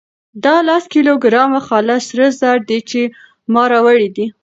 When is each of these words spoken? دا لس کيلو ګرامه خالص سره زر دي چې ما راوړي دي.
دا 0.45 0.55
لس 0.67 0.83
کيلو 0.93 1.13
ګرامه 1.23 1.61
خالص 1.67 2.03
سره 2.09 2.25
زر 2.39 2.57
دي 2.69 2.79
چې 2.89 3.01
ما 3.53 3.63
راوړي 3.71 4.09
دي. 4.15 4.25